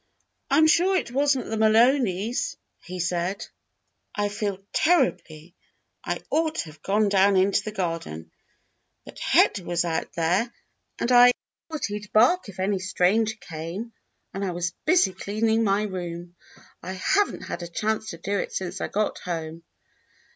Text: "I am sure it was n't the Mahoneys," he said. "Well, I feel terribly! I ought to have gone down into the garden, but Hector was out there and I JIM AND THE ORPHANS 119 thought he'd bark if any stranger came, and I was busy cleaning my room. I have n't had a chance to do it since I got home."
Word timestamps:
"I 0.49 0.57
am 0.57 0.65
sure 0.65 0.97
it 0.97 1.11
was 1.11 1.37
n't 1.37 1.45
the 1.47 1.57
Mahoneys," 1.57 2.57
he 2.81 2.99
said. 2.99 3.45
"Well, 4.17 4.25
I 4.25 4.29
feel 4.29 4.57
terribly! 4.73 5.53
I 6.03 6.23
ought 6.31 6.55
to 6.55 6.65
have 6.71 6.81
gone 6.81 7.07
down 7.07 7.35
into 7.37 7.61
the 7.61 7.71
garden, 7.71 8.31
but 9.05 9.19
Hector 9.19 9.63
was 9.63 9.85
out 9.85 10.11
there 10.13 10.51
and 10.97 11.11
I 11.11 11.27
JIM 11.27 11.33
AND 11.33 11.33
THE 11.37 11.75
ORPHANS 11.75 11.83
119 11.83 11.83
thought 11.83 11.85
he'd 11.85 12.13
bark 12.13 12.49
if 12.49 12.59
any 12.59 12.79
stranger 12.79 13.35
came, 13.41 13.93
and 14.33 14.43
I 14.43 14.49
was 14.49 14.73
busy 14.85 15.13
cleaning 15.13 15.63
my 15.63 15.83
room. 15.83 16.35
I 16.81 16.93
have 16.93 17.31
n't 17.31 17.43
had 17.45 17.61
a 17.61 17.67
chance 17.67 18.09
to 18.09 18.17
do 18.17 18.39
it 18.39 18.51
since 18.53 18.81
I 18.81 18.87
got 18.87 19.19
home." 19.19 19.61